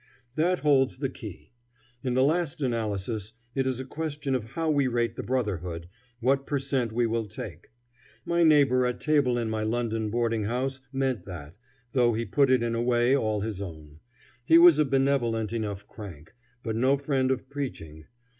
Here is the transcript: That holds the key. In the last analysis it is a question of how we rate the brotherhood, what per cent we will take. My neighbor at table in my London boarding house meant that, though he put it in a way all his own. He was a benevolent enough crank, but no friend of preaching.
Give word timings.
That 0.33 0.61
holds 0.61 0.97
the 0.97 1.09
key. 1.11 1.51
In 2.03 2.15
the 2.15 2.23
last 2.23 2.59
analysis 2.59 3.33
it 3.53 3.67
is 3.67 3.79
a 3.79 3.85
question 3.85 4.33
of 4.33 4.53
how 4.55 4.67
we 4.71 4.87
rate 4.87 5.15
the 5.15 5.21
brotherhood, 5.21 5.87
what 6.19 6.47
per 6.47 6.57
cent 6.57 6.91
we 6.91 7.05
will 7.05 7.27
take. 7.27 7.67
My 8.25 8.41
neighbor 8.41 8.83
at 8.87 8.99
table 8.99 9.37
in 9.37 9.47
my 9.47 9.61
London 9.61 10.09
boarding 10.09 10.45
house 10.45 10.79
meant 10.91 11.25
that, 11.25 11.55
though 11.91 12.13
he 12.13 12.25
put 12.25 12.49
it 12.49 12.63
in 12.63 12.73
a 12.73 12.81
way 12.81 13.15
all 13.15 13.41
his 13.41 13.61
own. 13.61 13.99
He 14.43 14.57
was 14.57 14.79
a 14.79 14.85
benevolent 14.85 15.53
enough 15.53 15.87
crank, 15.87 16.33
but 16.63 16.75
no 16.75 16.97
friend 16.97 17.29
of 17.29 17.47
preaching. 17.47 18.05